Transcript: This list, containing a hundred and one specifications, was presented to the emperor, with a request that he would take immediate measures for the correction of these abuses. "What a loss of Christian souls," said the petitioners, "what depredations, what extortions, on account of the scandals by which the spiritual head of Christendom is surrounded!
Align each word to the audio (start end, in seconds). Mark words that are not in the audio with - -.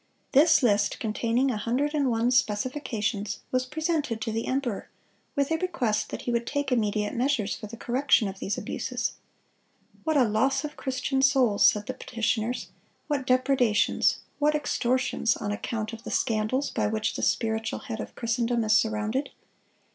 This 0.31 0.63
list, 0.63 0.97
containing 0.99 1.51
a 1.51 1.57
hundred 1.57 1.93
and 1.93 2.09
one 2.09 2.31
specifications, 2.31 3.41
was 3.51 3.67
presented 3.67 4.19
to 4.21 4.31
the 4.31 4.47
emperor, 4.47 4.89
with 5.35 5.51
a 5.51 5.57
request 5.57 6.09
that 6.09 6.23
he 6.23 6.31
would 6.31 6.47
take 6.47 6.71
immediate 6.71 7.13
measures 7.13 7.55
for 7.55 7.67
the 7.67 7.77
correction 7.77 8.27
of 8.27 8.39
these 8.39 8.57
abuses. 8.57 9.11
"What 10.03 10.17
a 10.17 10.23
loss 10.27 10.63
of 10.63 10.75
Christian 10.75 11.21
souls," 11.21 11.63
said 11.67 11.85
the 11.85 11.93
petitioners, 11.93 12.69
"what 13.05 13.27
depredations, 13.27 14.21
what 14.39 14.55
extortions, 14.55 15.37
on 15.37 15.51
account 15.51 15.93
of 15.93 16.03
the 16.03 16.09
scandals 16.09 16.71
by 16.71 16.87
which 16.87 17.13
the 17.13 17.21
spiritual 17.21 17.77
head 17.81 17.99
of 17.99 18.15
Christendom 18.15 18.63
is 18.63 18.75
surrounded! 18.75 19.29